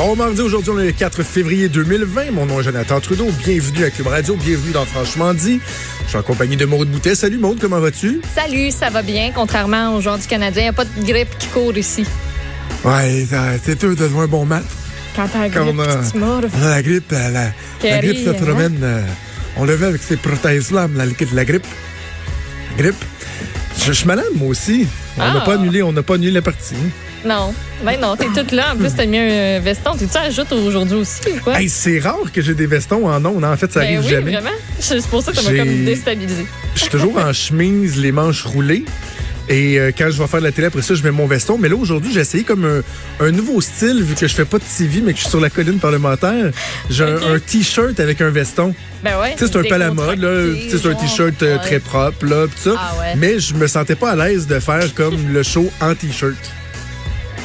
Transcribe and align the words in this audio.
Bon 0.00 0.16
mardi, 0.16 0.40
aujourd'hui, 0.40 0.70
on 0.74 0.78
est 0.80 0.86
le 0.86 0.92
4 0.92 1.22
février 1.22 1.68
2020. 1.68 2.30
Mon 2.30 2.46
nom 2.46 2.60
est 2.60 2.62
Jonathan 2.64 3.00
Trudeau. 3.00 3.26
Bienvenue 3.44 3.84
à 3.84 3.90
Cube 3.90 4.06
Radio. 4.06 4.34
Bienvenue 4.34 4.72
dans 4.72 4.86
Franchement 4.86 5.34
dit. 5.34 5.60
Je 6.04 6.08
suis 6.08 6.16
en 6.16 6.22
compagnie 6.22 6.56
de 6.56 6.64
Maude 6.64 6.88
Boutet. 6.88 7.14
Salut 7.14 7.36
Maude, 7.36 7.58
comment 7.60 7.80
vas-tu? 7.80 8.22
Salut, 8.34 8.70
ça 8.70 8.88
va 8.88 9.02
bien. 9.02 9.30
Contrairement 9.34 9.94
aux 9.94 10.00
gens 10.00 10.16
du 10.16 10.26
Canadien, 10.26 10.62
il 10.62 10.64
n'y 10.64 10.68
a 10.70 10.72
pas 10.72 10.86
de 10.86 11.04
grippe 11.04 11.28
qui 11.38 11.48
court 11.48 11.76
ici. 11.76 12.06
Ouais, 12.82 13.26
c'est 13.62 13.84
eux 13.84 13.94
de 13.94 14.04
un 14.04 14.26
bon 14.26 14.46
match. 14.46 14.64
Quand 15.14 15.28
t'as 15.30 15.40
la 15.40 15.48
grippe, 15.50 15.76
Quand 15.76 16.10
tu 16.10 16.18
mords. 16.18 16.40
a 16.62 16.68
la 16.70 16.82
grippe, 16.82 17.12
euh, 17.12 17.28
la, 17.30 17.90
la 17.90 17.98
grippe 18.00 18.24
se 18.24 18.30
hein? 18.30 18.34
promène. 18.40 18.78
euh, 18.82 19.02
on 19.58 19.66
le 19.66 19.76
fait 19.76 19.84
avec 19.84 20.00
ces 20.02 20.16
prothèses-là, 20.16 20.88
la, 20.96 21.04
la 21.34 21.44
grippe. 21.44 21.66
Grippe. 22.78 23.04
Je, 23.78 23.84
je 23.84 23.92
suis 23.92 24.06
malade, 24.06 24.24
moi 24.34 24.48
aussi. 24.48 24.86
On 25.18 25.20
n'a 25.20 25.40
Ah. 25.42 25.44
pas 25.44 25.54
annulé, 25.56 25.82
on 25.82 25.92
n'a 25.92 26.02
pas 26.02 26.14
annulé 26.14 26.30
la 26.32 26.42
partie. 26.42 26.74
Non. 27.24 27.54
Ben 27.84 27.98
non, 28.00 28.16
t'es 28.16 28.26
toute 28.34 28.52
là. 28.52 28.72
En 28.72 28.76
plus, 28.76 28.94
t'as 28.94 29.06
mis 29.06 29.18
un 29.18 29.60
veston. 29.60 29.92
Tu 29.96 30.04
ajoutes 30.16 30.52
aujourd'hui 30.52 30.96
aussi 30.96 31.20
ou 31.34 31.40
quoi? 31.42 31.60
Hey, 31.60 31.68
c'est 31.68 31.98
rare 31.98 32.30
que 32.32 32.40
j'ai 32.42 32.54
des 32.54 32.66
vestons 32.66 33.06
en 33.08 33.24
ondes. 33.24 33.44
En 33.44 33.56
fait, 33.56 33.72
ça 33.72 33.80
ben 33.80 33.86
arrive 33.86 34.00
oui, 34.04 34.10
jamais. 34.10 34.32
vraiment. 34.32 34.50
C'est 34.78 35.06
pour 35.06 35.22
ça 35.22 35.32
que 35.32 35.38
ça 35.38 35.50
m'a 35.50 35.58
comme 35.58 35.84
déstabilisé. 35.84 36.46
Je 36.74 36.80
suis 36.80 36.90
toujours 36.90 37.16
en 37.18 37.32
chemise, 37.32 37.96
les 37.96 38.12
manches 38.12 38.44
roulées. 38.44 38.84
Et 39.48 39.80
euh, 39.80 39.90
quand 39.96 40.08
je 40.10 40.22
vais 40.22 40.28
faire 40.28 40.38
de 40.40 40.44
la 40.44 40.52
télé, 40.52 40.68
après 40.68 40.82
ça, 40.82 40.94
je 40.94 41.02
mets 41.02 41.10
mon 41.10 41.26
veston. 41.26 41.58
Mais 41.58 41.68
là, 41.68 41.74
aujourd'hui, 41.74 42.12
j'ai 42.12 42.20
essayé 42.20 42.44
comme 42.44 42.64
un, 43.20 43.26
un 43.26 43.30
nouveau 43.32 43.60
style, 43.60 44.00
vu 44.02 44.14
que 44.14 44.28
je 44.28 44.34
fais 44.34 44.44
pas 44.44 44.58
de 44.58 44.62
TV, 44.64 45.00
mais 45.00 45.12
que 45.12 45.16
je 45.18 45.22
suis 45.22 45.30
sur 45.30 45.40
la 45.40 45.50
colline 45.50 45.80
parlementaire. 45.80 46.52
J'ai 46.88 47.02
un- 47.04 47.38
T-shirt 47.44 47.98
avec 47.98 48.20
un 48.20 48.30
veston. 48.30 48.74
Ben 49.02 49.18
ouais. 49.20 49.32
Tu 49.36 49.38
sais, 49.46 49.50
c'est 49.52 49.58
un 49.58 49.62
peu 49.64 49.74
à 49.74 49.78
la 49.78 49.90
mode, 49.92 50.20
là. 50.20 50.54
Tu 50.54 50.70
sais, 50.70 50.78
c'est 50.78 50.88
un. 50.88 50.94
T-shirt 50.94 51.42
euh, 51.42 51.56
Ouais. 51.56 51.62
très 51.64 51.80
propre, 51.80 52.24
là, 52.26 52.46
pis 52.46 52.60
ça. 52.62 52.70
Ah 52.78 52.92
ouais. 53.00 53.14
Mais 53.16 53.40
je 53.40 53.54
me 53.54 53.66
sentais 53.66 53.96
pas 53.96 54.10
à 54.12 54.16
l'aise 54.16 54.46
de 54.46 54.60
faire 54.60 54.94
comme 54.94 55.16
le 55.32 55.42
show 55.42 55.68
en 55.80 55.94
T-shirt. 55.96 56.36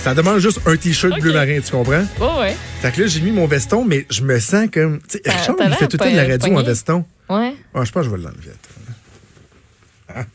Ça 0.06 0.14
demande 0.14 0.38
juste 0.38 0.60
un 0.68 0.76
T-shirt 0.78 1.20
bleu 1.20 1.34
marin, 1.34 1.60
tu 1.66 1.72
comprends? 1.72 2.06
Oh, 2.22 2.40
ouais. 2.40 2.56
Fait 2.80 2.92
que 2.92 3.02
là, 3.02 3.08
j'ai 3.08 3.22
mis 3.22 3.32
mon 3.32 3.48
veston, 3.48 3.84
mais 3.84 4.06
je 4.12 4.22
me 4.22 4.38
sens 4.38 4.68
comme... 4.72 5.00
Tu 5.00 5.18
sais, 5.18 5.22
Richard, 5.26 5.56
il 5.60 5.74
fait 5.74 5.88
tout 5.88 5.98
le 5.98 6.06
temps 6.06 6.12
de 6.12 6.16
la 6.16 6.28
radio 6.28 6.56
en 6.56 6.62
veston. 6.62 7.06
Ouais. 7.28 7.56
Ah, 7.74 7.84
je 7.84 7.92
pense 7.92 8.04
que 8.04 8.04
je 8.04 8.10
vais 8.12 8.18
l'enlever. 8.22 8.52
attends. 10.08 10.28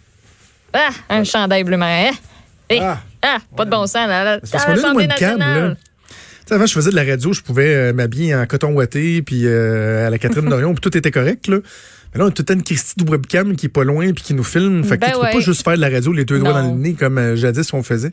Ah, 0.73 0.91
un 1.09 1.23
chandail 1.23 1.63
bleu 1.63 1.77
marin. 1.77 2.11
Eh, 2.69 2.81
Ah. 2.81 3.01
ah, 3.23 3.39
pas 3.57 3.65
de 3.65 3.71
bon 3.71 3.87
sens. 3.87 4.09
Là, 4.09 4.25
là. 4.25 4.41
Parce 4.51 4.65
qu'on 4.65 4.73
a 4.73 4.75
une 4.75 4.83
l'Assemblée 4.83 5.07
webcam, 5.07 5.39
là. 5.39 5.71
Tu 5.71 6.17
sais, 6.49 6.55
avant, 6.55 6.67
je 6.67 6.73
faisais 6.73 6.91
de 6.91 6.97
la 6.97 7.05
radio, 7.05 7.33
je 7.33 7.43
pouvais 7.43 7.73
euh, 7.73 7.93
m'habiller 7.93 8.35
en 8.35 8.45
coton 8.47 8.73
ouaté, 8.73 9.23
puis 9.23 9.43
euh, 9.47 10.09
à 10.09 10.11
la 10.11 10.19
Catherine 10.19 10.49
Dorion, 10.49 10.75
puis 10.75 10.81
tout 10.81 10.99
était 10.99 11.13
correct, 11.13 11.47
là. 11.47 11.59
Mais 12.13 12.19
là, 12.19 12.25
on 12.25 12.29
a 12.29 12.31
tout 12.33 12.43
le 12.43 12.47
temps 12.47 12.55
une 12.55 12.65
Christie 12.65 12.95
de 12.97 13.09
webcam 13.09 13.55
qui 13.55 13.67
est 13.67 13.69
pas 13.69 13.85
loin, 13.85 14.13
puis 14.13 14.25
qui 14.25 14.35
nous 14.35 14.43
filme. 14.43 14.83
Fait 14.83 14.97
que 14.97 15.03
Ben 15.03 15.13
tu 15.13 15.19
peux 15.19 15.27
ouais. 15.27 15.33
pas 15.33 15.39
juste 15.39 15.63
faire 15.63 15.77
de 15.77 15.81
la 15.81 15.91
radio 15.91 16.13
les 16.13 16.25
deux 16.25 16.41
doigts 16.41 16.53
dans 16.55 16.63
le 16.63 16.77
nez, 16.77 16.95
comme 16.95 17.19
euh, 17.19 17.37
jadis 17.37 17.73
on 17.73 17.85
faisait. 17.85 18.13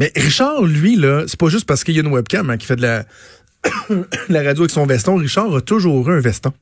Mais 0.00 0.10
Richard, 0.16 0.62
lui, 0.62 0.96
là, 0.96 1.24
c'est 1.26 1.38
pas 1.38 1.50
juste 1.50 1.66
parce 1.66 1.84
qu'il 1.84 1.94
y 1.94 1.98
a 1.98 2.00
une 2.00 2.10
webcam 2.10 2.48
hein, 2.48 2.56
qui 2.56 2.66
fait 2.66 2.76
de 2.76 2.82
la, 2.82 3.04
la 4.30 4.42
radio 4.42 4.62
avec 4.62 4.70
son 4.70 4.86
veston. 4.86 5.16
Richard 5.16 5.54
a 5.54 5.60
toujours 5.60 6.08
eu 6.08 6.16
un 6.16 6.20
veston. 6.20 6.54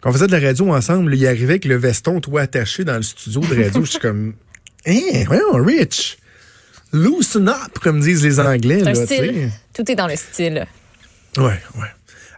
Quand 0.00 0.10
on 0.10 0.12
faisait 0.12 0.28
de 0.28 0.32
la 0.32 0.38
radio 0.38 0.72
ensemble, 0.72 1.12
il 1.16 1.26
arrivait 1.26 1.54
avec 1.54 1.64
le 1.64 1.76
veston, 1.76 2.20
toi, 2.20 2.42
attaché 2.42 2.84
dans 2.84 2.96
le 2.96 3.02
studio 3.02 3.40
de 3.40 3.64
radio. 3.64 3.84
Je 3.84 3.90
suis 3.90 3.98
comme, 3.98 4.34
hein, 4.86 5.24
voyons, 5.26 5.54
Rich, 5.54 6.16
loosen 6.92 7.48
up, 7.48 7.78
comme 7.82 8.00
disent 8.00 8.22
les 8.22 8.38
Anglais. 8.38 8.78
Là, 8.78 8.94
style. 8.94 9.50
Tout 9.74 9.90
est 9.90 9.96
dans 9.96 10.06
le 10.06 10.14
style. 10.14 10.64
Ouais, 11.36 11.60
ouais. 11.76 11.88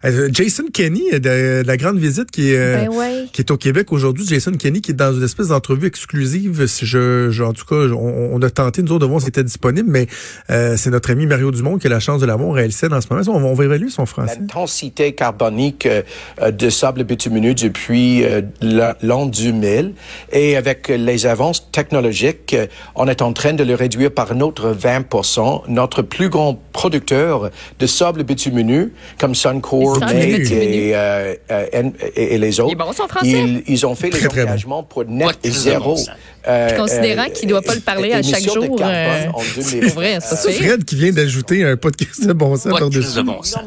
Euh, 0.05 0.29
Jason 0.33 0.65
Kenny, 0.73 1.03
euh, 1.13 1.19
de, 1.19 1.63
de 1.63 1.67
la 1.67 1.77
grande 1.77 1.99
visite 1.99 2.31
qui 2.31 2.53
est, 2.53 2.57
euh, 2.59 2.77
Ben 2.87 2.89
ouais. 2.91 3.25
qui 3.33 3.41
est 3.41 3.51
au 3.51 3.57
Québec 3.57 3.93
aujourd'hui. 3.93 4.27
Jason 4.27 4.53
Kenny 4.53 4.81
qui 4.81 4.91
est 4.93 4.95
dans 4.95 5.13
une 5.13 5.23
espèce 5.25 5.49
d'entrevue 5.49 5.87
exclusive. 5.87 6.67
Si 6.67 6.87
je, 6.87 7.31
je- 7.31 7.43
en 7.43 7.53
tout 7.53 7.65
cas, 7.65 7.77
on, 7.95 8.31
on 8.33 8.43
a 8.43 8.51
tenté, 8.51 8.83
nous 8.83 8.93
autres, 8.93 9.01
de 9.01 9.07
voir 9.11 9.21
si 9.21 9.27
c'était 9.27 9.45
disponible, 9.45 9.89
mais 9.91 10.07
euh, 10.51 10.77
c'est 10.77 10.91
notre 10.91 11.11
ami 11.11 11.27
Mario 11.27 11.51
Dumont 11.51 11.79
qui 11.79 11.87
a 11.87 11.91
la 11.91 12.01
chance 12.01 12.21
de 12.21 12.27
l'avoir 12.27 12.57
à 12.57 12.63
LCN 12.63 12.93
en 12.93 13.01
ce 13.01 13.07
moment. 13.11 13.23
On, 13.29 13.41
va- 13.41 13.47
on 13.47 13.55
va 13.55 13.65
évaluer 13.65 13.91
son 13.91 14.07
français. 14.07 14.39
L'intensité 14.41 15.13
carbonique 15.15 15.87
euh, 15.87 16.03
de 16.51 16.71
sable 16.71 17.05
bitumineux 17.05 17.55
depuis 17.55 18.25
euh, 18.25 18.43
la- 18.61 18.97
l'an 19.03 19.27
2000 19.27 19.95
et 20.33 20.57
avec 20.57 20.89
les 20.89 21.27
avances 21.27 21.71
technologiques, 21.73 22.55
on 22.95 23.09
est 23.09 23.23
en 23.23 23.33
train 23.33 23.53
de 23.55 23.65
le 23.65 23.75
réduire 23.75 24.11
par 24.13 24.33
un 24.33 24.41
autre 24.41 24.69
20 24.71 25.65
Notre 25.69 26.03
plus 26.03 26.29
grand 26.29 26.61
producteur 26.73 27.51
de 27.79 27.87
sable 27.87 28.23
bitumineux, 28.25 28.93
comme 29.19 29.35
Suncor, 29.35 29.86
Et, 29.95 30.91
euh, 30.95 31.35
euh, 31.51 31.83
et, 32.17 32.35
et 32.35 32.39
les 32.39 32.61
autres, 32.61 32.71
Il 32.71 32.73
est 32.73 32.85
bon, 32.85 32.93
son 32.93 33.09
français? 33.09 33.29
ils, 33.31 33.63
ils 33.67 33.87
ont 33.87 33.95
fait 33.95 34.11
Très, 34.11 34.21
les 34.23 34.29
très 34.29 34.43
bon. 34.45 34.49
engagements 34.51 34.83
pour 34.83 35.05
net 35.05 35.27
Ouais, 35.45 35.51
zéro. 35.51 35.95
bon, 35.95 36.03
euh, 36.49 36.77
Considérant 36.77 37.25
euh, 37.25 37.31
qu'il 37.31 37.49
doit 37.49 37.63
pas 37.63 37.75
le 37.75 37.81
parler 37.81 38.13
à 38.13 38.23
chaque 38.23 38.43
jour, 38.43 38.55
carbone 38.77 38.83
euh, 38.83 39.27
en 39.35 39.41
C'est 39.41 39.81
2000. 39.81 39.81
pour 39.87 39.95
vrai, 39.95 40.15
pas 40.15 40.21
C'est. 40.37 40.53
Fred 40.53 40.85
qui 40.85 40.95
vient 40.97 41.13
d'ajouter 41.13 41.65
un 41.65 41.77
podcast 41.77 42.27
de 42.27 42.33
bon 42.33 42.55
sens 42.57 42.79
par-dessus. 42.79 43.17
de 43.17 43.23
bon 43.23 43.43
sens. 43.43 43.57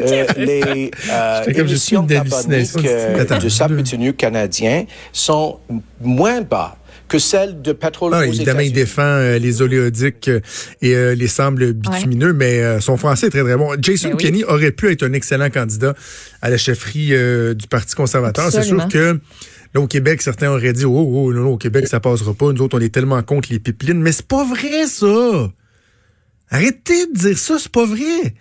Euh, 0.00 0.26
les 0.36 0.90
euh, 1.10 1.42
J'étais 1.44 1.58
comme, 1.58 1.68
je 1.68 1.74
suis 1.74 1.96
émissions 1.96 2.02
une 2.02 2.08
carboniques 2.08 2.76
euh, 2.86 3.24
de 3.68 3.74
bitumineux 3.74 4.12
canadien 4.12 4.84
sont 5.12 5.58
moins 6.00 6.40
bas 6.40 6.76
que 7.10 7.18
celles 7.18 7.60
de 7.60 7.72
pétrole 7.72 8.12
Ah, 8.14 8.20
aux 8.20 8.32
évidemment, 8.32 8.60
il 8.60 8.72
défend 8.72 9.02
euh, 9.02 9.38
les 9.38 9.60
oléoducs 9.60 10.28
euh, 10.28 10.40
et 10.80 10.94
euh, 10.94 11.14
les 11.14 11.26
sables 11.26 11.72
bitumineux, 11.74 12.32
mais 12.32 12.60
euh, 12.60 12.80
son 12.80 12.96
français 12.96 13.26
est 13.26 13.30
très, 13.30 13.42
très 13.42 13.56
bon. 13.56 13.74
Jason 13.82 14.10
Ben 14.10 14.14
oui. 14.16 14.22
Kenney 14.22 14.44
aurait 14.44 14.70
pu 14.70 14.90
être 14.90 15.02
un 15.02 15.12
excellent 15.12 15.50
candidat 15.50 15.94
à 16.40 16.48
la 16.48 16.56
chefferie 16.56 17.08
euh, 17.12 17.52
du 17.52 17.66
Parti 17.66 17.94
conservateur. 17.94 18.50
C'est 18.50 18.62
sûr 18.62 18.86
que 18.88 19.18
là, 19.74 19.80
au 19.80 19.86
Québec, 19.86 20.22
certains 20.22 20.50
auraient 20.50 20.72
dit, 20.72 20.84
oh, 20.84 20.90
oh, 20.96 21.32
non, 21.34 21.40
non, 21.42 21.50
au 21.50 21.58
Québec, 21.58 21.88
ça 21.88 22.00
passera 22.00 22.32
pas. 22.32 22.52
Nous 22.52 22.62
autres, 22.62 22.78
on 22.78 22.80
est 22.80 22.94
tellement 22.94 23.22
contre 23.22 23.52
les 23.52 23.58
pipelines. 23.58 24.00
Mais 24.00 24.12
c'est 24.12 24.26
pas 24.26 24.44
vrai, 24.44 24.86
ça! 24.86 25.50
Arrêtez 26.50 27.06
de 27.06 27.18
dire 27.18 27.38
ça, 27.38 27.56
c'est 27.58 27.70
pas 27.72 27.86
vrai! 27.86 28.34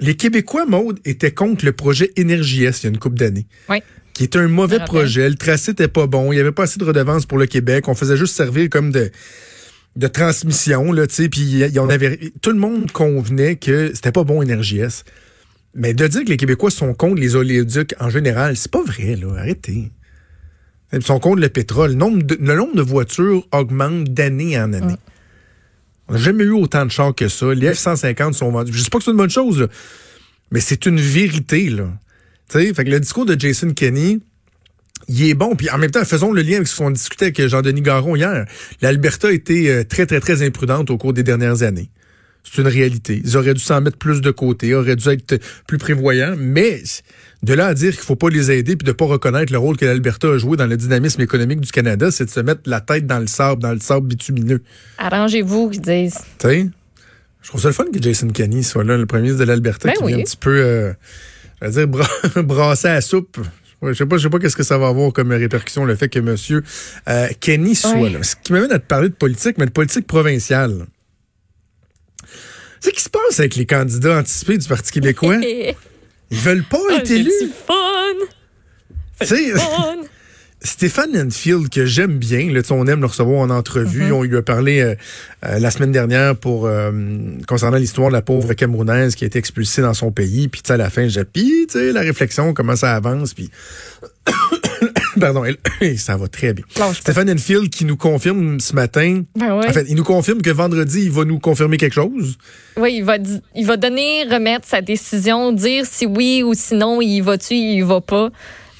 Les 0.00 0.16
Québécois, 0.16 0.66
Maude, 0.66 0.98
étaient 1.04 1.32
contre 1.32 1.64
le 1.64 1.72
projet 1.72 2.10
Énergie 2.16 2.64
S 2.64 2.82
il 2.82 2.86
y 2.86 2.88
a 2.88 2.90
une 2.90 2.98
couple 2.98 3.16
d'années 3.16 3.46
Oui. 3.68 3.78
Qui 4.14 4.24
était 4.24 4.38
un 4.38 4.48
mauvais 4.48 4.78
projet. 4.78 5.28
Le 5.28 5.34
tracé 5.34 5.72
était 5.72 5.88
pas 5.88 6.06
bon. 6.06 6.32
Il 6.32 6.36
y 6.36 6.40
avait 6.40 6.52
pas 6.52 6.64
assez 6.64 6.78
de 6.78 6.84
redevances 6.84 7.26
pour 7.26 7.38
le 7.38 7.46
Québec. 7.46 7.88
On 7.88 7.94
faisait 7.94 8.16
juste 8.16 8.34
servir 8.34 8.70
comme 8.70 8.90
de 8.90 9.10
de 9.96 10.08
transmission 10.08 10.90
là, 10.90 11.06
tu 11.06 11.14
sais. 11.14 11.28
Puis 11.28 11.42
il 11.42 11.70
y 11.70 11.78
en 11.78 11.88
avait 11.88 12.32
tout 12.40 12.50
le 12.50 12.58
monde 12.58 12.90
convenait 12.90 13.56
que 13.56 13.92
c'était 13.94 14.12
pas 14.12 14.24
bon 14.24 14.42
Énergie 14.42 14.78
S. 14.78 15.04
Mais 15.74 15.92
de 15.92 16.06
dire 16.06 16.24
que 16.24 16.30
les 16.30 16.36
Québécois 16.36 16.70
sont 16.70 16.94
contre 16.94 17.20
les 17.20 17.34
oléoducs 17.34 17.94
en 17.98 18.08
général, 18.08 18.56
c'est 18.56 18.70
pas 18.70 18.82
vrai 18.82 19.16
là. 19.16 19.38
Arrêtez. 19.38 19.90
Ils 20.92 21.02
sont 21.02 21.18
contre 21.18 21.40
le 21.40 21.48
pétrole. 21.48 21.90
Le 21.90 21.96
nombre 21.96 22.22
de, 22.22 22.38
le 22.40 22.54
nombre 22.54 22.76
de 22.76 22.82
voitures 22.82 23.44
augmente 23.52 24.04
d'année 24.04 24.58
en 24.58 24.72
année. 24.72 24.96
On 26.06 26.12
n'a 26.12 26.18
jamais 26.18 26.44
eu 26.44 26.52
autant 26.52 26.84
de 26.86 26.90
chars 26.90 27.14
que 27.14 27.28
ça. 27.28 27.52
Les 27.54 27.72
F-150 27.72 28.34
sont 28.34 28.50
vendus. 28.52 28.72
Je 28.72 28.82
sais 28.82 28.90
pas 28.90 28.98
que 28.98 29.04
c'est 29.04 29.10
une 29.10 29.16
bonne 29.16 29.30
chose, 29.30 29.60
là, 29.60 29.66
mais 30.50 30.60
c'est 30.60 30.86
une 30.86 31.00
vérité. 31.00 31.70
Là. 31.70 31.88
Tu 32.48 32.58
sais, 32.60 32.74
fait 32.74 32.84
que 32.84 32.90
le 32.90 33.00
discours 33.00 33.26
de 33.26 33.38
Jason 33.38 33.72
Kenney, 33.72 34.18
il 35.08 35.28
est 35.28 35.34
bon. 35.34 35.54
Puis 35.56 35.70
en 35.70 35.78
même 35.78 35.90
temps, 35.90 36.04
faisons 36.04 36.32
le 36.32 36.42
lien 36.42 36.56
avec 36.56 36.68
ce 36.68 36.76
qu'on 36.76 36.90
discutait 36.90 37.26
avec 37.26 37.46
Jean-Denis 37.48 37.82
Garon 37.82 38.16
hier. 38.16 38.46
L'Alberta 38.80 39.28
a 39.28 39.32
été 39.32 39.70
euh, 39.70 39.84
très, 39.84 40.06
très, 40.06 40.20
très 40.20 40.42
imprudente 40.42 40.90
au 40.90 40.98
cours 40.98 41.12
des 41.12 41.22
dernières 41.22 41.62
années. 41.62 41.90
C'est 42.44 42.60
une 42.60 42.68
réalité. 42.68 43.22
Ils 43.24 43.38
auraient 43.38 43.54
dû 43.54 43.62
s'en 43.62 43.80
mettre 43.80 43.96
plus 43.96 44.20
de 44.20 44.30
côté, 44.30 44.74
auraient 44.74 44.96
dû 44.96 45.08
être 45.08 45.40
plus 45.66 45.78
prévoyants, 45.78 46.34
mais 46.38 46.82
de 47.42 47.54
là 47.54 47.68
à 47.68 47.74
dire 47.74 47.92
qu'il 47.92 48.02
faut 48.02 48.16
pas 48.16 48.28
les 48.28 48.50
aider 48.50 48.76
puis 48.76 48.86
de 48.86 48.92
pas 48.92 49.06
reconnaître 49.06 49.50
le 49.50 49.58
rôle 49.58 49.78
que 49.78 49.86
l'Alberta 49.86 50.28
a 50.28 50.36
joué 50.38 50.58
dans 50.58 50.66
le 50.66 50.76
dynamisme 50.76 51.22
économique 51.22 51.60
du 51.60 51.72
Canada, 51.72 52.10
c'est 52.10 52.26
de 52.26 52.30
se 52.30 52.40
mettre 52.40 52.60
la 52.66 52.82
tête 52.82 53.06
dans 53.06 53.18
le 53.18 53.26
sable, 53.26 53.62
dans 53.62 53.72
le 53.72 53.80
sable 53.80 54.08
bitumineux. 54.08 54.62
Arrangez-vous, 54.98 55.70
qu'ils 55.70 55.80
disent. 55.80 56.18
Tu 56.38 56.48
sais? 56.48 56.66
Je 57.40 57.48
trouve 57.48 57.62
ça 57.62 57.68
le 57.68 57.74
fun 57.74 57.84
que 57.92 58.00
Jason 58.00 58.28
Kenney 58.28 58.62
soit 58.62 58.84
là, 58.84 58.98
le 58.98 59.06
premier 59.06 59.22
ministre 59.22 59.40
de 59.40 59.48
l'Alberta, 59.48 59.88
Ben 59.88 59.94
qui 59.96 60.04
oui. 60.04 60.12
vient 60.12 60.20
un 60.20 60.24
petit 60.24 60.36
peu, 60.36 60.54
euh, 60.54 60.92
je 61.62 61.66
veux 61.66 61.72
dire, 61.72 61.88
bra- 61.88 62.08
brasser 62.42 62.88
à 62.88 62.94
la 62.94 63.00
soupe. 63.00 63.38
Ouais, 63.82 63.92
Je 63.92 63.98
sais 63.98 64.06
pas, 64.06 64.16
je 64.16 64.22
sais 64.22 64.30
pas 64.30 64.38
qu'est-ce 64.38 64.56
que 64.56 64.62
ça 64.62 64.78
va 64.78 64.88
avoir 64.88 65.12
comme 65.12 65.30
répercussion 65.32 65.84
le 65.84 65.94
fait 65.96 66.08
que 66.08 66.18
Monsieur 66.18 66.62
euh, 67.08 67.28
Kenny 67.40 67.74
soit 67.74 68.08
là. 68.10 68.22
Ce 68.22 68.34
qui 68.36 68.52
m'amène 68.52 68.72
à 68.72 68.78
te 68.78 68.86
parler 68.86 69.08
de 69.10 69.14
politique, 69.14 69.58
mais 69.58 69.66
de 69.66 69.70
politique 69.70 70.06
provinciale. 70.06 70.86
Tu 72.22 72.26
sais, 72.80 72.90
qu'est-ce 72.90 72.94
qui 72.96 73.02
se 73.02 73.08
passe 73.10 73.40
avec 73.40 73.56
les 73.56 73.66
candidats 73.66 74.18
anticipés 74.18 74.58
du 74.58 74.68
Parti 74.68 74.92
québécois? 74.92 75.36
Ils 76.30 76.38
veulent 76.38 76.64
pas 76.64 76.78
être 76.96 77.06
C'est 77.06 77.14
élus. 77.20 77.30
fun! 77.66 77.74
Tu 79.20 79.26
sais, 79.26 79.50
Fun! 79.58 79.96
Stéphane 80.64 81.14
Enfield, 81.14 81.68
que 81.68 81.84
j'aime 81.84 82.16
bien, 82.16 82.50
là, 82.50 82.62
on 82.70 82.86
aime 82.86 83.00
le 83.00 83.06
recevoir 83.06 83.40
en 83.40 83.50
entrevue. 83.50 84.10
On 84.12 84.22
lui 84.22 84.36
a 84.36 84.42
parlé 84.42 84.80
euh, 84.80 84.94
euh, 85.44 85.58
la 85.58 85.70
semaine 85.70 85.92
dernière 85.92 86.34
pour 86.34 86.66
euh, 86.66 86.90
concernant 87.46 87.76
l'histoire 87.76 88.08
de 88.08 88.14
la 88.14 88.22
pauvre 88.22 88.54
Camerounaise 88.54 89.14
qui 89.14 89.24
a 89.24 89.26
été 89.26 89.38
expulsée 89.38 89.82
dans 89.82 89.92
son 89.92 90.10
pays. 90.10 90.48
Puis 90.48 90.62
tu 90.62 90.68
sais, 90.68 90.74
à 90.74 90.76
la 90.78 90.88
fin, 90.88 91.06
j'ai 91.06 91.24
puis 91.24 91.66
la 91.74 92.00
réflexion, 92.00 92.54
comment 92.54 92.76
ça 92.76 92.94
avance. 92.94 93.34
Puis 93.34 93.50
Pardon, 95.20 95.44
elle- 95.44 95.98
ça 95.98 96.16
va 96.16 96.28
très 96.28 96.54
bien. 96.54 96.64
Stéphane 96.94 97.30
Enfield 97.30 97.68
qui 97.68 97.84
nous 97.84 97.96
confirme 97.96 98.58
ce 98.58 98.74
matin. 98.74 99.22
Ben 99.36 99.58
ouais. 99.58 99.68
En 99.68 99.72
fait, 99.72 99.84
il 99.88 99.96
nous 99.96 100.04
confirme 100.04 100.40
que 100.40 100.50
vendredi, 100.50 101.02
il 101.04 101.10
va 101.10 101.24
nous 101.24 101.38
confirmer 101.38 101.76
quelque 101.76 101.94
chose. 101.94 102.36
Oui, 102.78 102.94
il 102.96 103.04
va, 103.04 103.18
il 103.54 103.66
va 103.66 103.76
donner, 103.76 104.24
remettre 104.24 104.66
sa 104.66 104.80
décision, 104.80 105.52
dire 105.52 105.84
si 105.86 106.06
oui 106.06 106.42
ou 106.42 106.54
sinon 106.54 107.00
il 107.02 107.20
va-tu, 107.20 107.54
il 107.54 107.84
va 107.84 108.00
pas. 108.00 108.30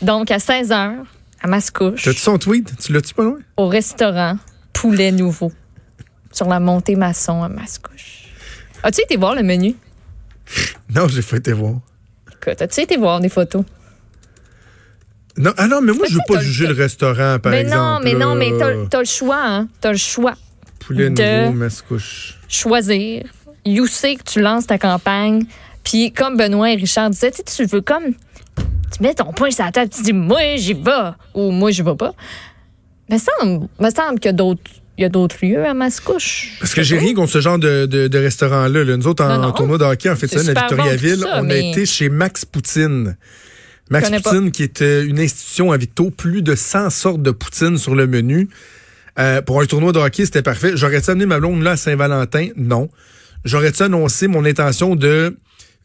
Donc, 0.03 0.31
à 0.31 0.39
16 0.39 0.71
h, 0.71 0.91
à 1.45 1.47
Mascouche, 1.47 2.03
T'as-tu 2.03 2.21
son 2.21 2.39
tweet? 2.39 2.73
Tu 2.83 2.93
l'as-tu 2.93 3.13
pas 3.15 3.23
loin? 3.23 3.39
au 3.59 3.69
restaurant 3.69 4.39
Poulet 4.73 5.13
Nouveau, 5.13 5.53
sur 6.33 6.49
la 6.49 6.59
montée 6.59 6.97
maçon 6.97 7.43
à 7.43 7.49
Mascouche. 7.51 8.25
As-tu 8.83 9.03
été 9.03 9.17
voir 9.17 9.35
le 9.35 9.43
menu? 9.43 9.77
Non, 10.95 11.07
j'ai 11.09 11.23
fait 11.23 11.39
été 11.39 11.53
voir. 11.53 11.75
Écoute, 12.33 12.61
as-tu 12.63 12.81
été 12.81 12.97
voir 12.97 13.21
des 13.21 13.29
photos? 13.29 13.65
Non, 15.37 15.53
ah 15.57 15.67
non, 15.67 15.81
mais 15.83 15.93
moi, 15.93 16.03
Mais 16.05 16.09
je 16.11 16.15
veux 16.15 16.21
pas 16.29 16.41
juger 16.41 16.67
le 16.67 16.75
restaurant, 16.75 17.39
par 17.41 17.51
mais 17.53 17.61
exemple. 17.63 17.77
non, 17.77 18.01
mais 18.03 18.15
non, 18.15 18.35
mais 18.37 18.51
t'as 18.89 19.01
le 19.01 19.05
choix, 19.05 19.41
hein? 19.43 19.69
T'as 19.81 19.91
le 19.93 19.99
choix. 19.99 20.35
Poulet 20.79 21.11
nouveau, 21.11 21.53
mascouche. 21.53 22.39
choisir. 22.49 23.25
You 23.67 23.87
sais 23.87 24.15
que 24.17 24.23
tu 24.23 24.41
lances 24.41 24.67
ta 24.67 24.79
campagne. 24.79 25.45
Puis 25.83 26.13
comme 26.13 26.37
Benoît 26.37 26.71
et 26.71 26.77
Richard 26.77 27.11
disaient, 27.11 27.33
tu 27.33 27.65
veux 27.67 27.81
comme... 27.81 28.15
Tu 28.97 29.03
mets 29.03 29.15
ton 29.15 29.33
poing 29.33 29.51
sur 29.51 29.65
la 29.65 29.73
table, 29.73 29.91
tu 29.91 30.03
dis 30.03 30.13
«moi, 30.15 30.41
j'y 30.57 30.75
vais» 30.75 30.91
ou 31.35 31.51
«moi, 31.53 31.71
j'y 31.71 31.83
vais 31.83 31.97
pas». 31.97 32.13
Me 33.11 33.19
semble, 33.19 33.69
me 33.81 33.91
semble 33.91 34.19
qu'il 34.21 34.29
y 34.29 34.31
a 34.31 34.33
d'autres... 34.33 34.63
Il 34.97 35.03
y 35.03 35.05
a 35.05 35.09
d'autres 35.09 35.35
lieux 35.43 35.67
à 35.67 35.75
Mascouche. 35.75 36.53
Parce 36.61 36.73
que 36.73 36.85
j'ai 36.85 36.97
rien 36.97 37.15
contre 37.15 37.33
ce 37.33 37.41
genre 37.41 37.59
de, 37.59 37.85
de, 37.87 38.07
de 38.07 38.19
restaurant-là. 38.19 38.85
là. 38.85 38.97
Nous 38.97 39.09
autres, 39.09 39.25
en, 39.25 39.29
Non, 39.29 39.39
non. 39.43 39.49
en 39.49 39.53
tournoi 39.53 39.77
de 39.77 39.83
hockey, 39.83 40.09
en 40.09 40.15
fait, 40.15 40.33
à 40.33 40.39
bon, 40.39 40.61
Victoriaville, 40.61 41.19
ça, 41.19 41.27
on 41.35 41.39
a 41.39 41.43
mais- 41.43 41.71
été 41.73 41.85
chez 41.85 42.09
Max 42.09 42.45
Poutine. 42.45 43.17
Max 43.91 44.09
pas. 44.09 44.21
Poutine, 44.21 44.53
qui 44.53 44.63
est 44.63 44.83
euh, 44.83 45.05
une 45.05 45.19
institution 45.19 45.73
à 45.73 45.79
Victo, 45.79 46.11
plus 46.11 46.43
de 46.43 46.55
100 46.55 46.91
sortes 46.91 47.23
de 47.23 47.33
poutine 47.33 47.77
sur 47.77 47.97
le 47.97 48.07
menu. 48.07 48.49
Euh, 49.19 49.43
pour 49.43 49.61
un 49.61 49.67
tournoi 49.67 49.91
de 49.91 49.99
hockey, 49.99 50.27
c'était 50.27 50.43
parfait. 50.43 50.77
J'aurais-tu 50.77 51.11
amené 51.11 51.27
ma 51.27 51.41
blonde 51.41 51.61
là 51.65 51.73
à 51.73 51.77
Saint-Valentin? 51.77 52.51
Non. 52.57 52.89
J'aurais-tu 53.45 53.83
annoncé 53.83 54.29
mon 54.29 54.45
intention 54.45 54.95
de 54.95 55.37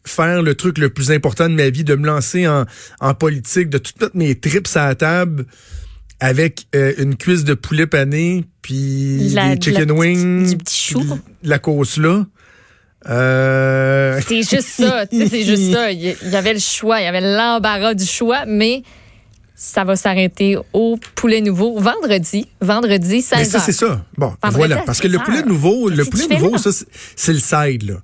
faire 0.04 0.42
le 0.42 0.54
truc 0.54 0.78
le 0.78 0.90
plus 0.90 1.10
important 1.10 1.48
de 1.48 1.54
ma 1.54 1.68
vie, 1.70 1.84
de 1.84 1.94
me 1.94 2.06
lancer 2.06 2.46
en, 2.48 2.64
en 3.00 3.14
politique, 3.14 3.68
de 3.68 3.78
tout 3.78 3.92
mettre 4.00 4.16
mes 4.16 4.34
trips 4.34 4.68
à 4.76 4.86
la 4.88 4.94
table 4.94 5.44
avec 6.20 6.66
euh, 6.74 6.92
une 6.98 7.16
cuisse 7.16 7.44
de 7.44 7.54
poulet 7.54 7.86
pané, 7.86 8.44
puis 8.62 9.30
La- 9.30 9.54
des 9.56 9.60
chicken 9.62 9.90
wings, 9.92 10.50
du 10.50 10.56
petit 10.58 10.92
chou. 10.92 11.00
puis 11.00 11.18
la 11.44 11.58
cause 11.58 11.96
là. 11.96 12.24
Euh... 13.08 14.20
C'est 14.26 14.42
juste 14.42 14.68
ça, 14.68 15.04
c'est 15.10 15.44
juste 15.44 15.72
ça. 15.72 15.90
Il 15.90 16.02
y 16.22 16.36
avait 16.36 16.52
le 16.52 16.58
choix, 16.58 17.00
il 17.00 17.04
y 17.04 17.06
avait 17.06 17.20
l'embarras 17.22 17.94
du 17.94 18.04
choix, 18.04 18.44
mais 18.46 18.82
ça 19.54 19.84
va 19.84 19.96
s'arrêter 19.96 20.56
au 20.72 20.98
Poulet 21.14 21.40
Nouveau 21.40 21.78
vendredi. 21.78 22.46
Vendredi, 22.60 23.22
16 23.22 23.38
Mais 23.38 23.44
ça, 23.46 23.60
c'est 23.60 23.72
ça. 23.72 24.04
Bon, 24.16 24.34
Vendredi 24.42 24.56
voilà. 24.56 24.76
Parce 24.84 25.00
que 25.00 25.08
le 25.08 25.18
16 25.18 25.24
poulet 25.24 25.42
nouveau, 25.42 25.88
le 25.88 26.04
poulet 26.04 26.28
nouveau, 26.28 26.58
ça, 26.58 26.72
c'est- 26.72 26.86
c'est 27.16 27.32
le 27.32 27.38
side, 27.38 27.82
là. 27.90 27.96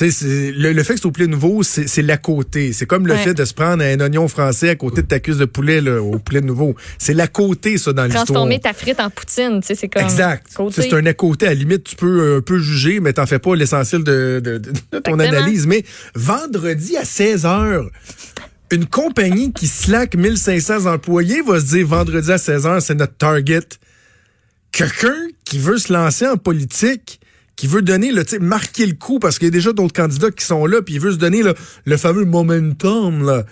Le, 0.00 0.72
le 0.72 0.82
fait 0.84 0.94
que 0.94 1.00
c'est 1.00 1.06
au 1.06 1.10
poulet 1.10 1.26
nouveau, 1.26 1.62
c'est 1.62 2.02
l'à 2.02 2.16
côté. 2.16 2.72
C'est 2.72 2.86
comme 2.86 3.06
le 3.06 3.14
Ouais. 3.14 3.18
fait 3.24 3.34
de 3.34 3.44
se 3.44 3.52
prendre 3.52 3.82
un 3.82 3.98
oignon 4.00 4.28
français 4.28 4.68
à 4.70 4.76
côté 4.76 5.02
de 5.02 5.06
ta 5.08 5.18
cuisse 5.18 5.36
de 5.36 5.44
poulet 5.44 5.80
là, 5.80 6.00
au 6.00 6.18
poulet 6.18 6.40
nouveau. 6.40 6.74
C'est 6.96 7.12
l'à 7.12 7.26
côté, 7.26 7.76
ça, 7.76 7.92
dans 7.92 8.04
l'histoire. 8.04 8.24
Transformer 8.24 8.60
ta 8.60 8.72
frite 8.72 9.00
en 9.00 9.10
poutine, 9.10 9.60
c'est 9.62 9.88
comme... 9.88 10.02
Exact. 10.04 10.46
C'est 10.70 10.94
un 10.94 11.06
à 11.06 11.12
côté. 11.14 11.46
À 11.46 11.50
la 11.50 11.54
limite, 11.56 11.84
tu 11.84 11.96
peux 11.96 12.20
euh, 12.20 12.38
un 12.38 12.40
peu 12.40 12.58
juger, 12.60 13.00
mais 13.00 13.12
t'en 13.12 13.26
fais 13.26 13.40
pas 13.40 13.54
l'essentiel 13.56 14.04
de, 14.04 14.40
de- 14.42 14.58
de- 14.58 14.70
de 14.70 14.98
ton 15.00 15.14
Exactement. 15.14 15.18
analyse. 15.38 15.66
Mais 15.66 15.84
vendredi 16.14 16.96
à 16.96 17.04
16 17.04 17.44
h 17.44 17.88
une 18.72 18.86
compagnie 18.86 19.52
qui 19.52 19.66
slack 19.66 20.14
1500 20.14 20.86
employés 20.86 21.42
va 21.42 21.58
se 21.58 21.64
dire 21.66 21.84
vendredi 21.88 22.30
à 22.30 22.38
16 22.38 22.64
h 22.66 22.80
c'est 22.80 22.94
notre 22.94 23.16
target. 23.16 23.60
Quelqu'un 24.72 25.16
qui 25.44 25.58
veut 25.58 25.78
se 25.78 25.92
lancer 25.92 26.26
en 26.28 26.36
politique, 26.36 27.20
qui 27.56 27.66
veut 27.66 27.82
donner 27.82 28.10
le, 28.12 28.24
marquer 28.40 28.86
le 28.86 28.94
coup 28.94 29.18
parce 29.18 29.38
qu'il 29.38 29.46
y 29.46 29.48
a 29.48 29.52
déjà 29.52 29.72
d'autres 29.72 29.92
candidats 29.92 30.30
qui 30.30 30.44
sont 30.44 30.66
là, 30.66 30.82
puis 30.82 30.94
il 30.94 31.00
veut 31.00 31.12
se 31.12 31.16
donner 31.16 31.42
le, 31.42 31.54
le 31.84 31.96
fameux 31.96 32.24
momentum, 32.24 33.24
là. 33.24 33.44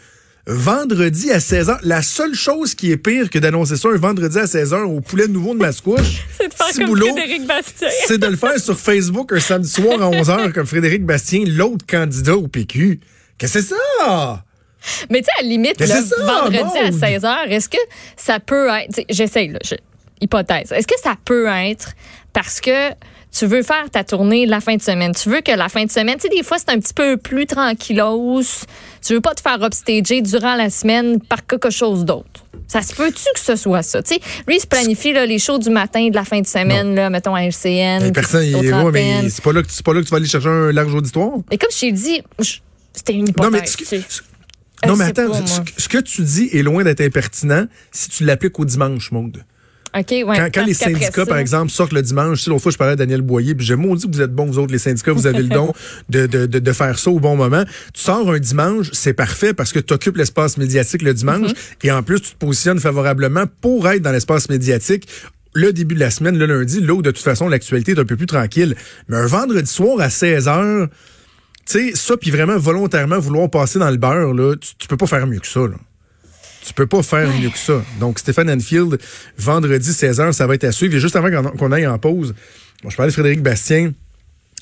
Vendredi 0.51 1.31
à 1.31 1.41
16h, 1.41 1.81
la 1.83 2.01
seule 2.01 2.35
chose 2.35 2.75
qui 2.75 2.91
est 2.91 2.97
pire 2.97 3.29
que 3.29 3.39
d'annoncer 3.39 3.77
ça 3.77 3.91
un 3.91 3.99
vendredi 3.99 4.39
à 4.39 4.47
16h 4.47 4.83
au 4.85 5.03
poulet 5.03 5.29
nouveau 5.29 5.53
de 5.53 5.59
Mascouche, 5.59 6.25
C'est 6.41 6.49
de 6.49 6.55
faire 6.55 6.67
comme 6.75 6.87
boulot, 6.87 7.07
Frédéric 7.09 7.47
Bastien. 7.47 7.89
c'est 8.07 8.17
de 8.17 8.27
le 8.27 8.37
faire 8.37 8.59
sur 8.59 8.81
Facebook 8.81 9.31
un 9.35 9.41
samedi 9.41 9.69
soir 9.69 10.01
à 10.01 10.11
11h 10.11 10.53
comme 10.53 10.67
Frédéric 10.67 11.05
Bastien, 11.05 11.45
l'autre 11.47 11.85
candidat 11.87 12.35
au 12.35 12.49
PQ. 12.49 12.99
Qu'est-ce 13.37 13.59
que 13.59 13.61
c'est 13.61 13.75
ça? 13.75 14.45
Mais 15.11 15.19
tu 15.19 15.25
sais, 15.27 15.31
à 15.39 15.43
la 15.43 15.49
limite, 15.49 15.85
ça, 15.85 16.01
vendredi 16.25 16.79
à 16.79 16.91
Maude. 16.91 16.99
16 16.99 17.23
h, 17.23 17.49
est-ce 17.49 17.69
que 17.69 17.77
ça 18.17 18.41
peut 18.41 18.69
être. 18.69 19.05
J'essaye, 19.11 19.49
là, 19.49 19.59
je- 19.63 19.75
hypothèse. 20.21 20.73
Est-ce 20.73 20.87
que 20.87 20.99
ça 21.03 21.15
peut 21.25 21.47
être 21.47 21.93
parce 22.33 22.61
que 22.61 22.91
tu 23.37 23.47
veux 23.47 23.63
faire 23.63 23.91
ta 23.91 24.05
tournée 24.05 24.47
la 24.47 24.61
fin 24.61 24.77
de 24.77 24.83
semaine? 24.83 25.15
Tu 25.15 25.29
veux 25.29 25.41
que 25.41 25.53
la 25.53 25.69
fin 25.69 25.85
de 25.85 25.91
semaine, 25.91 26.17
tu 26.17 26.23
sais, 26.23 26.29
des 26.29 26.43
fois, 26.43 26.59
c'est 26.59 26.71
un 26.71 26.79
petit 26.79 26.95
peu 26.95 27.17
plus 27.17 27.47
tranquillos. 27.47 28.43
Tu 29.05 29.15
veux 29.15 29.21
pas 29.21 29.35
te 29.35 29.41
faire 29.41 29.63
upstager 29.63 30.23
durant 30.23 30.57
la 30.57 30.71
semaine 30.71 31.21
par 31.21 31.47
quelque 31.47 31.71
chose 31.71 32.05
d'autre. 32.05 32.45
Ça 32.67 32.83
se 32.83 32.95
peut-tu 32.95 33.25
que 33.35 33.41
ce 33.41 33.57
soit 33.57 33.83
ça? 33.83 34.03
Tu 34.03 34.15
sais, 34.15 34.21
lui, 34.47 34.57
il 34.57 34.61
se 34.61 34.67
planifie 34.67 35.13
là, 35.13 35.25
les 35.25 35.39
shows 35.39 35.59
du 35.59 35.71
matin 35.71 36.09
de 36.09 36.15
la 36.15 36.25
fin 36.25 36.41
de 36.41 36.47
semaine, 36.47 36.95
là, 36.95 37.09
mettons 37.09 37.35
à 37.35 37.43
LCN. 37.43 38.03
Mais 38.03 38.13
personne, 38.13 38.45
il, 38.45 38.57
ouais, 38.57 38.91
mais 38.93 39.31
c'est 39.31 39.43
pas 39.43 39.53
là 39.53 39.63
que 39.63 39.71
c'est 39.71 39.85
pas 39.85 39.95
là 39.95 40.01
que 40.01 40.07
tu 40.07 40.11
vas 40.11 40.19
aller 40.19 40.27
chercher 40.27 40.49
un 40.49 40.73
large 40.73 40.95
auditoire? 40.95 41.33
Mais 41.51 41.57
comme 41.57 41.71
je 41.73 41.81
t'ai 41.81 41.93
dit, 41.93 42.23
c'était 42.93 43.15
une 43.15 43.29
hypothèse. 43.29 43.51
Non, 43.51 43.59
mais, 43.59 43.65
tu 43.65 43.85
sais. 43.85 44.03
non, 44.87 44.97
mais 44.97 45.05
attends, 45.07 45.31
pas, 45.31 45.47
ce, 45.47 45.61
moi. 45.61 45.65
ce 45.77 45.89
que 45.89 45.99
tu 45.99 46.23
dis 46.23 46.51
est 46.53 46.63
loin 46.63 46.85
d'être 46.85 47.01
impertinent 47.01 47.67
si 47.91 48.11
tu 48.11 48.25
l'appliques 48.25 48.59
au 48.59 48.65
dimanche, 48.65 49.13
Maude. 49.13 49.45
Ouais, 50.25 50.51
Quand, 50.53 50.65
les 50.65 50.75
syndicats, 50.75 51.27
par 51.27 51.39
exemple, 51.39 51.71
sortent 51.71 51.93
le 51.93 52.03
dimanche, 52.03 52.43
sais, 52.43 52.51
l'autre 52.51 52.63
fois, 52.63 52.73
je 52.73 52.79
parlais 52.79 52.93
à 52.95 52.97
Daniel 52.97 53.23
Boyer, 53.23 53.55
puis 53.55 53.67
j'ai 53.67 53.77
maudit 53.77 54.09
que 54.09 54.15
vous 54.15 54.23
êtes 54.23 54.33
bons, 54.33 54.47
vous 54.47 54.59
autres, 54.59 54.73
les 54.73 54.79
syndicats, 54.79 55.13
vous 55.13 55.27
avez 55.27 55.43
le 55.43 55.49
don 55.49 55.73
de, 56.09 56.27
de, 56.27 56.47
de, 56.47 56.59
de 56.59 56.73
faire 56.73 56.99
ça 56.99 57.11
au 57.11 57.21
bon 57.21 57.37
moment. 57.37 57.65
Tu 57.93 58.01
sors 58.01 58.31
un 58.31 58.39
dimanche, 58.39 58.91
c'est 58.93 59.15
parfait 59.15 59.55
parce 59.55 59.73
que 59.73 59.79
tu 59.79 59.95
occupes 59.95 60.17
l'espace 60.17 60.57
médiatique 60.57 61.03
le 61.03 61.15
dimanche 61.15 61.51
et 61.83 61.91
en 61.91 62.03
plus, 62.03 62.21
tu 62.21 62.31
te 62.33 62.37
positionnes 62.37 62.81
favorablement 62.81 63.45
pour 63.61 63.89
être 63.89 64.03
dans 64.03 64.13
l'espace 64.13 64.49
médiatique 64.49 65.09
le 65.55 65.73
début 65.73 65.95
de 65.95 66.01
la 66.01 66.11
semaine, 66.11 66.39
le 66.39 66.47
lundi, 66.47 66.81
là 66.81 66.95
où 66.95 67.03
de 67.03 67.11
toute 67.11 67.25
façon 67.25 67.49
l'actualité 67.49 67.93
est 67.93 67.99
un 67.99 68.05
peu 68.05 68.17
plus 68.17 68.27
tranquille. 68.27 68.77
Mais 69.09 69.17
un 69.17 69.27
vendredi 69.27 69.71
soir 69.71 70.01
à 70.01 70.11
16 70.11 70.47
h 70.47 70.89
tu 71.67 71.91
sais, 71.91 71.95
ça, 71.95 72.17
puis 72.17 72.31
vraiment 72.31 72.57
volontairement 72.57 73.19
vouloir 73.19 73.51
passer 73.51 73.79
dans 73.79 73.91
le 73.91 73.99
beurre, 73.99 74.33
là, 74.33 74.55
tu, 74.57 74.71
tu 74.79 74.89
peux 74.89 74.97
pas 74.97 75.07
faire 75.07 75.27
mieux 75.27 75.39
que 75.39 75.47
ça, 75.47 75.61
là. 75.61 75.77
Tu 76.67 76.75
peux 76.75 76.87
pas 76.87 77.03
faire 77.03 77.29
mieux 77.41 77.51
que 77.51 77.59
ça. 77.59 77.83
Donc, 78.01 78.19
Stéphane 78.19 78.51
Enfield, 78.51 78.99
vendredi 79.39 79.91
16h, 79.91 80.33
ça 80.33 80.47
va 80.47 80.55
être 80.55 80.65
à 80.65 80.73
suivre. 80.73 80.95
Et 80.97 81.01
juste 81.01 81.17
avant 81.17 81.31
qu'on- 81.53 81.73
aille 81.73 81.87
en 81.87 81.99
pause, 81.99 82.35
bon, 82.83 82.91
je 82.91 82.97
parlais 82.97 83.11
de 83.11 83.15
Frédéric 83.15 83.43
Bastien, 83.43 83.93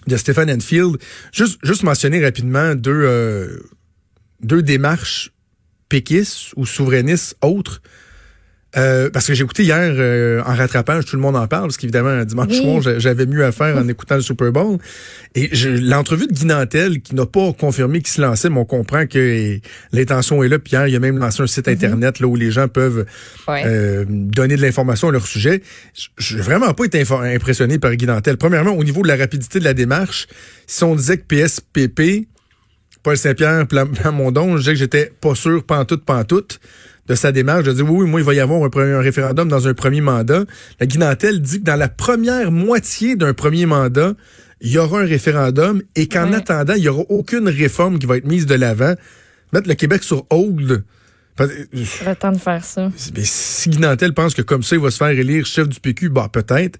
de 0.07 0.17
Stéphane 0.17 0.50
Enfield. 0.50 0.99
Juste, 1.33 1.59
juste 1.62 1.83
mentionner 1.83 2.23
rapidement 2.25 2.75
deux, 2.75 2.93
euh, 2.93 3.59
deux 4.43 4.62
démarches 4.62 5.33
péquistes 5.88 6.53
ou 6.57 6.67
souverainistes 6.67 7.37
autres. 7.43 7.81
Euh, 8.77 9.09
parce 9.11 9.27
que 9.27 9.33
j'ai 9.33 9.43
écouté 9.45 9.63
hier 9.63 9.79
euh, 9.81 10.43
en 10.45 10.55
rattrapage, 10.55 11.07
tout 11.07 11.17
le 11.17 11.23
monde 11.23 11.37
en 11.37 11.47
parle, 11.47 11.63
parce 11.69 11.79
qu'évidemment, 11.79 12.11
un 12.11 12.25
dimanche 12.27 12.49
Oui. 12.51 12.57
soir, 12.61 12.83
j'a- 12.83 12.99
j'avais 12.99 13.25
mieux 13.25 13.43
à 13.45 13.51
faire 13.53 13.75
en 13.79 13.89
écoutant 13.89 14.17
le 14.17 14.21
Super 14.21 14.53
Bowl. 14.53 14.77
Et 15.35 15.49
l'entrevue 15.81 16.27
de 16.27 16.33
Guy 16.35 16.45
Nantel, 16.45 17.01
qui 17.01 17.15
n'a 17.15 17.25
pas 17.25 17.53
confirmé 17.55 18.01
qu'il 18.03 18.13
se 18.13 18.21
lançait, 18.21 18.51
mais 18.51 18.59
on 18.59 18.65
comprend 18.67 19.07
que 19.07 19.59
l'intention 19.93 20.43
est 20.43 20.49
là. 20.49 20.59
Puis 20.59 20.73
hier, 20.75 20.89
il 20.89 20.95
a 20.97 20.99
même 20.99 21.17
lancé 21.17 21.43
un 21.43 21.47
site 21.47 21.69
Internet 21.69 22.21
là 22.21 22.27
où 22.27 22.37
les 22.37 22.51
gens 22.51 22.69
peuvent 22.69 23.07
Ouais. 23.49 23.63
euh, 23.65 24.05
donner 24.09 24.57
de 24.57 24.63
l'information 24.63 25.09
à 25.09 25.13
leur 25.13 25.27
sujet. 25.27 25.63
Je 26.19 26.37
n'ai 26.37 26.43
vraiment 26.43 26.75
pas 26.75 26.85
été 26.85 27.03
impressionné 27.11 27.79
par 27.79 27.95
Guy 27.95 28.05
Nantel. 28.07 28.37
Premièrement, 28.37 28.73
au 28.73 28.85
niveau 28.85 29.01
de 29.03 29.09
la 29.09 29.17
rapidité 29.17 29.59
de 29.59 29.65
la 29.65 29.73
démarche, 29.75 30.27
si 30.67 30.85
on 30.85 30.95
disait 30.95 31.17
que 31.17 31.25
PSPP, 31.25 32.27
Paul 33.03 33.17
Saint-Pierre 33.17 33.67
Plam- 33.69 33.93
Plamondon, 33.95 34.57
je 34.57 34.59
disais 34.63 34.73
que 34.73 34.79
j'étais 34.81 35.13
pas 35.21 35.35
sûr, 35.35 35.65
pantoute, 35.65 36.05
pantoute, 36.05 36.61
de 37.09 37.15
sa 37.15 37.33
démarche. 37.33 37.65
Je 37.65 37.71
dis 37.71 37.83
oui, 37.83 38.03
oui, 38.05 38.11
moi, 38.11 38.21
il 38.21 38.25
va 38.25 38.35
y 38.35 38.41
avoir 38.41 38.63
un, 38.65 38.69
premier- 38.71 38.93
un 38.95 39.01
référendum 39.01 39.49
dans 39.49 39.69
un 39.69 39.75
premier 39.75 40.01
mandat. 40.01 40.45
La 40.81 40.87
Guy 40.87 40.99
Nantel 40.99 41.41
dit 41.41 41.61
que 41.61 41.65
dans 41.65 41.77
la 41.77 41.89
première 41.89 42.51
moitié 42.53 43.17
d'un 43.17 43.33
premier 43.35 43.67
mandat, 43.67 44.15
il 44.61 44.71
y 44.73 44.79
aura 44.79 45.01
un 45.01 45.07
référendum 45.07 45.83
et 45.95 46.09
qu'en 46.09 46.31
Ouais. 46.31 46.37
attendant, 46.37 46.75
il 46.75 46.83
y 46.83 46.89
aura 46.89 47.05
aucune 47.09 47.49
réforme 47.49 47.99
qui 47.99 48.07
va 48.07 48.17
être 48.17 48.27
mise 48.27 48.47
de 48.47 48.55
l'avant. 48.55 48.95
Mettre 49.53 49.69
le 49.69 49.75
Québec 49.75 50.03
sur 50.03 50.27
hold. 50.31 50.83
Le 51.39 52.15
temps 52.15 52.33
de 52.33 52.39
faire 52.39 52.65
ça. 52.65 52.91
mais 53.15 53.23
si 53.25 53.69
Guy 53.69 53.79
Nantel 53.79 54.15
pense 54.15 54.35
que 54.35 54.43
comme 54.43 54.63
ça, 54.63 54.75
il 54.77 54.81
va 54.83 54.91
se 54.91 54.97
faire 54.97 55.09
élire 55.11 55.45
chef 55.45 55.69
du 55.69 55.79
PQ, 55.81 56.09
bah 56.09 56.29
peut-être. 56.33 56.79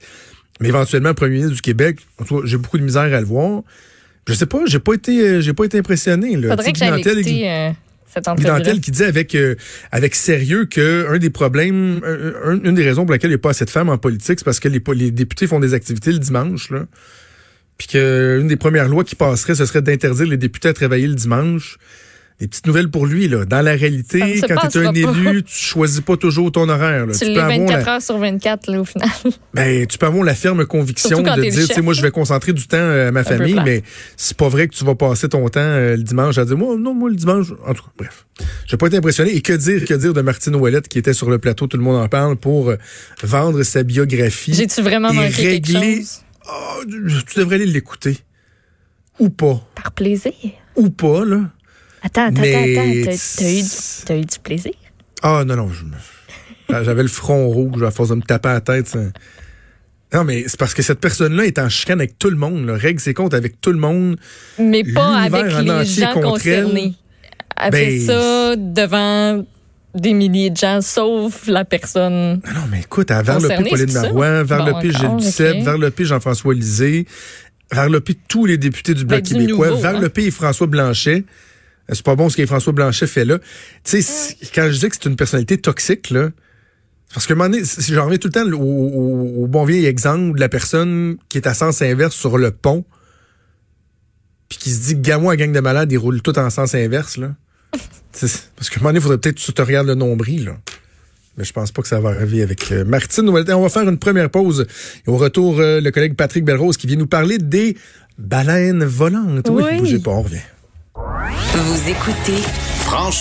Mais 0.61 0.69
éventuellement, 0.69 1.13
premier 1.13 1.35
ministre 1.35 1.55
du 1.57 1.61
Québec, 1.61 1.99
en 2.19 2.25
tout 2.25 2.41
cas, 2.41 2.47
j'ai 2.47 2.57
beaucoup 2.57 2.79
de 2.79 2.83
misère 2.83 3.03
à 3.03 3.21
le 3.21 3.27
voir. 3.27 3.61
Je 4.27 4.33
sais 4.33 4.47
pas, 4.47 4.61
j'ai 4.67 4.79
pas 4.79 4.95
été, 4.95 5.21
euh, 5.21 5.41
j'ai 5.43 5.53
pas 5.53 5.65
été 5.65 5.79
impressionné. 5.79 6.35
Là. 6.37 6.49
Faudrait 6.57 6.73
que 6.73 6.79
j'aille 6.79 7.01
écouter 7.01 7.51
euh, 7.51 7.71
cette. 8.37 8.47
Dantel 8.59 8.81
qui 8.81 8.91
dit 8.91 9.03
avec 9.05 9.35
euh, 9.35 9.55
avec 9.93 10.15
sérieux 10.15 10.65
que 10.67 11.07
un 11.09 11.19
des 11.19 11.31
problèmes, 11.31 12.01
un- 12.05 12.51
un- 12.53 12.61
une 12.65 12.75
des 12.75 12.83
raisons 12.85 13.05
pour 13.05 13.13
lesquelles 13.13 13.31
il 13.31 13.35
n'y 13.35 13.39
a 13.41 13.43
pas 13.43 13.51
assez 13.51 13.65
de 13.65 13.71
femmes 13.71 13.89
en 13.89 13.99
politique, 13.99 14.39
c'est 14.39 14.45
parce 14.45 14.61
que 14.61 14.69
les, 14.69 15.11
députés 15.11 15.47
font 15.47 15.61
des 15.61 15.75
activités 15.75 16.13
le 16.13 16.19
dimanche, 16.19 16.71
là. 16.71 16.87
Puis 17.79 17.89
que 17.89 18.39
une 18.41 18.49
des 18.49 18.57
premières 18.57 18.89
lois 18.89 19.05
qui 19.05 19.15
passerait, 19.17 19.55
ce 19.55 19.67
serait 19.67 19.83
d'interdire 19.83 20.27
les 20.27 20.39
députés 20.39 20.69
à 20.69 20.73
travailler 20.73 21.07
le 21.07 21.15
dimanche. 21.15 21.79
Des 22.39 22.49
petites 22.49 22.67
nouvelles 22.67 22.91
pour 22.91 23.07
lui, 23.07 23.29
là. 23.29 23.47
Dans 23.47 23.63
la 23.63 23.73
réalité, 23.73 24.21
quand 24.47 24.69
tu 24.69 24.79
es 24.79 24.87
un 24.87 24.93
pas. 24.93 24.99
élu, 24.99 25.43
tu 25.43 25.55
choisis 25.55 26.03
pas 26.03 26.19
toujours 26.19 26.53
ton 26.53 26.69
horaire. 26.69 27.07
Là. 27.07 27.15
Tu 27.15 27.21
peux 27.21 27.31
l'es 27.33 27.39
avoir 27.41 27.59
24 27.59 27.87
la- 27.87 27.95
heures 27.95 28.03
sur 28.03 28.19
24, 28.19 28.71
là, 28.71 28.81
au 28.81 28.85
final. 28.85 29.09
ben, 29.55 29.87
tu 29.87 29.97
peux 29.97 30.05
avoir 30.05 30.23
la 30.23 30.35
ferme 30.35 30.67
conviction 30.67 31.23
de 31.23 31.41
dire, 31.41 31.67
tu 31.67 31.75
sais, 31.75 31.81
moi, 31.81 31.95
je 31.95 32.03
vais 32.03 32.11
concentrer 32.11 32.53
du 32.53 32.67
temps 32.67 32.77
euh, 32.77 33.09
à 33.09 33.11
ma 33.11 33.21
un 33.21 33.25
famille, 33.25 33.59
mais 33.65 33.83
c'est 34.19 34.37
pas 34.37 34.51
vrai 34.51 34.69
que 34.69 34.75
tu 34.75 34.85
vas 34.85 34.95
passer 34.95 35.31
ton 35.31 35.49
temps 35.49 35.61
euh, 35.61 35.97
le 35.97 36.03
dimanche 36.03 36.37
à 36.37 36.45
dire, 36.45 36.59
moi, 36.59 36.77
non, 36.79 36.93
moi, 36.93 37.09
le 37.09 37.17
dimanche, 37.17 37.53
en 37.67 37.73
tout 37.73 37.85
cas, 37.85 37.91
bref. 37.97 38.27
J'ai 38.67 38.77
pas 38.77 38.89
été 38.89 38.99
impressionné. 38.99 39.35
Et 39.35 39.41
que 39.41 39.55
dire, 39.55 39.87
que 39.87 39.95
dire 39.95 40.13
de 40.13 40.21
Martine 40.21 40.57
Ouellette 40.57 40.89
qui 40.89 40.99
était 40.99 41.15
sur 41.15 41.31
le 41.31 41.39
plateau, 41.39 41.67
tout 41.69 41.79
le 41.79 41.83
monde 41.83 41.97
en 41.97 42.09
parle, 42.09 42.37
pour 42.37 42.69
euh, 42.69 42.77
vendre 43.23 43.63
sa 43.63 43.83
biographie. 43.83 44.53
J'ai-tu 44.53 44.83
vraiment 44.83 45.11
manqué 45.11 45.29
régler- 45.59 45.63
quelque 45.63 45.97
chose? 45.97 46.21
Ah, 46.47 46.77
tu 46.87 47.39
devrais 47.39 47.55
aller 47.55 47.65
l'écouter. 47.65 48.19
Ou 49.19 49.31
pas. 49.31 49.67
Par 49.75 49.93
plaisir. 49.93 50.33
Ou 50.77 50.91
pas, 50.91 51.25
là. 51.25 51.41
Attends, 52.07 52.27
attends, 52.27 52.41
Mais 52.41 52.55
attends. 52.55 53.11
T'as- 53.39 53.51
eu, 53.51 53.63
du- 53.63 54.05
t'as 54.07 54.17
eu 54.17 54.25
du 54.25 54.39
plaisir? 54.43 54.73
Ah, 55.23 55.45
non, 55.47 55.57
non, 55.57 55.71
J'avais 56.69 57.03
le 57.03 57.09
front 57.09 57.49
rouge 57.49 57.83
à 57.83 57.91
force 57.91 58.09
de 58.11 58.15
me 58.17 58.23
taper 58.23 58.49
à 58.49 58.53
la 58.55 58.61
tête. 58.61 58.87
ça. 58.89 58.99
Non, 60.15 60.25
mais 60.25 60.45
c'est 60.47 60.59
parce 60.59 60.73
que 60.75 60.83
cette 60.83 61.01
personne-là 61.01 61.47
est 61.47 61.59
en 61.59 61.69
chicane 61.69 62.01
avec 62.01 62.19
tout 62.19 62.31
le 62.31 62.37
monde, 62.37 62.65
là, 62.67 62.75
règle 62.77 63.01
ses 63.01 63.13
comptes 63.13 63.35
avec 63.35 63.61
tout 63.61 63.73
le 63.73 63.79
monde. 63.79 64.17
Mais 64.59 64.85
pas 64.85 65.19
avec 65.23 65.45
les 65.45 65.85
gens 65.85 66.13
concernés. 66.15 66.95
Après 67.57 67.87
Ben, 67.87 68.07
ça, 68.07 68.57
devant 68.57 69.45
des 69.95 70.13
milliers 70.13 70.51
de 70.51 70.57
gens, 70.57 70.81
sauf 70.83 71.47
la 71.47 71.65
personne. 71.65 72.41
Ah 72.45 72.53
non, 72.53 72.61
mais 72.71 72.81
écoute, 72.81 73.11
à 73.11 73.23
Varlopé, 73.23 73.55
Concerné, 73.57 73.71
Pauline? 73.71 73.93
Marois, 73.95 74.43
Varlopé, 74.45 74.89
Bon, 74.89 74.99
Gilles 74.99 75.07
encore, 75.07 75.17
Duceppe, 75.21 75.57
ok. 75.59 75.63
Varlopé, 75.65 76.05
Jean-François 76.05 76.55
Lisée, 76.55 77.07
Varlopé, 77.73 78.15
tous 78.29 78.45
les 78.47 78.59
députés 78.59 78.93
du 78.95 79.05
Bloc 79.07 79.23
Ben, 79.23 79.27
du 79.27 79.33
québécois, 79.33 79.69
nouveau, 79.69 79.79
hein? 79.79 79.93
Varlopé 79.93 80.25
et 80.27 80.31
François 80.31 80.67
Blanchet. 80.67 81.25
C'est 81.93 82.03
pas 82.03 82.17
bon 82.17 82.29
ce 82.29 82.37
que 82.37 82.45
François 82.47 82.73
Blanchet 82.73 83.07
fait 83.07 83.25
là. 83.25 83.39
Tu 83.85 84.03
sais, 84.03 84.37
quand 84.55 84.69
je 84.71 84.79
dis 84.81 84.89
que 84.89 84.97
c'est 85.01 85.09
une 85.09 85.17
personnalité 85.17 85.59
toxique, 85.59 86.11
là, 86.11 86.31
parce 87.15 87.27
que 87.27 87.33
un 87.33 87.37
moment 87.37 87.51
donné, 87.51 87.65
c'est- 87.65 87.93
j'en 87.95 88.05
reviens 88.07 88.19
tout 88.19 88.29
le 88.29 88.33
temps 88.33 88.47
au, 88.53 88.61
au- 88.61 89.45
au 89.45 89.47
bon 89.47 89.65
vieil 89.65 89.87
exemple 89.87 90.35
de 90.37 90.41
la 90.41 90.49
personne 90.49 91.17
qui 91.29 91.39
est 91.39 91.47
à 91.47 91.55
sens 91.55 91.83
inverse 91.83 92.15
sur 92.15 92.39
le 92.39 92.51
pont, 92.51 92.85
puis 94.49 94.59
qui 94.59 94.71
se 94.71 94.81
dit, 94.81 94.95
gamin 94.97 95.31
à 95.31 95.37
gang 95.37 95.53
de 95.53 95.61
malades, 95.61 95.91
ils 95.93 95.97
roulent 95.99 96.23
tout 96.23 96.39
en 96.39 96.51
sens 96.51 96.75
inverse, 96.75 97.17
là. 97.17 97.35
Parce 98.57 98.71
qu'à 98.71 98.77
un 98.77 98.79
moment 98.81 98.89
donné, 98.91 98.99
il 98.99 99.03
faudrait 99.03 99.19
peut-être 99.19 99.37
que 99.37 99.41
tu 99.43 99.53
te 99.53 99.63
regardes 99.63 99.87
le 99.87 99.95
nombril, 99.95 100.47
là. 100.47 100.57
Mais 101.37 101.45
je 101.45 101.53
pense 101.53 101.71
pas 101.71 101.83
que 101.83 101.89
ça 101.89 102.01
va 102.01 102.11
arriver 102.11 102.41
avec 102.43 102.73
euh, 102.73 102.83
Martine. 102.85 103.29
On 103.29 103.33
va 103.33 103.69
faire 103.69 103.87
une 103.87 103.99
première 103.99 104.31
pause. 104.31 104.67
Et 105.07 105.11
au 105.11 105.19
retour, 105.19 105.61
euh, 105.61 105.83
le 105.83 105.91
collègue 105.91 106.15
Patrick 106.15 106.45
Belrose 106.47 106.79
qui 106.79 106.87
vient 106.87 106.97
nous 106.97 107.07
parler 107.07 107.37
des 107.37 107.77
baleines 108.17 108.85
volantes. 108.85 109.47
Oui. 109.51 109.77
bougez 109.79 109.99
pas, 109.99 110.13
on 110.13 110.23
revient. 110.23 110.39
Vous 110.97 111.89
écoutez 111.91 112.43
Franchement. 112.87 113.11